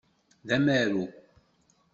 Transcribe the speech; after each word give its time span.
D 0.47 0.49
amaru. 0.55 1.05